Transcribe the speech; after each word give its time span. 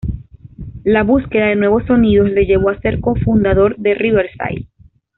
La 0.83 1.03
búsqueda 1.03 1.45
de 1.45 1.55
nuevos 1.55 1.85
sonidos 1.85 2.27
le 2.31 2.47
llevó 2.47 2.71
a 2.71 2.79
ser 2.81 2.99
cofundador 3.01 3.75
de 3.77 3.93
Riverside. 3.93 4.67